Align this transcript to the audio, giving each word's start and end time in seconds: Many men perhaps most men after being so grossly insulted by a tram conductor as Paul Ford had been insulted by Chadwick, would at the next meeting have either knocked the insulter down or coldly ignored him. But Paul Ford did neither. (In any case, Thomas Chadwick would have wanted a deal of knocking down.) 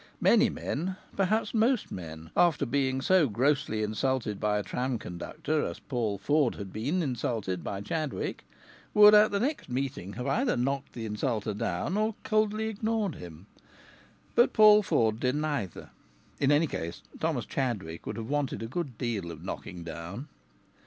Many 0.19 0.49
men 0.49 0.95
perhaps 1.15 1.53
most 1.53 1.91
men 1.91 2.31
after 2.35 2.65
being 2.65 3.01
so 3.01 3.27
grossly 3.29 3.83
insulted 3.83 4.39
by 4.39 4.57
a 4.57 4.63
tram 4.63 4.97
conductor 4.97 5.63
as 5.63 5.77
Paul 5.77 6.17
Ford 6.17 6.55
had 6.55 6.73
been 6.73 7.03
insulted 7.03 7.63
by 7.63 7.81
Chadwick, 7.81 8.43
would 8.95 9.13
at 9.13 9.29
the 9.29 9.39
next 9.39 9.69
meeting 9.69 10.13
have 10.13 10.25
either 10.25 10.57
knocked 10.57 10.93
the 10.93 11.05
insulter 11.05 11.53
down 11.53 11.97
or 11.97 12.15
coldly 12.23 12.67
ignored 12.67 13.13
him. 13.13 13.45
But 14.33 14.53
Paul 14.53 14.81
Ford 14.81 15.19
did 15.19 15.35
neither. 15.35 15.91
(In 16.39 16.51
any 16.51 16.65
case, 16.65 17.03
Thomas 17.19 17.45
Chadwick 17.45 18.07
would 18.07 18.17
have 18.17 18.27
wanted 18.27 18.63
a 18.63 18.83
deal 18.87 19.29
of 19.29 19.43
knocking 19.43 19.83
down.) 19.83 20.29